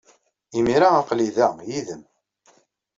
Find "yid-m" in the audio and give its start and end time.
1.69-2.03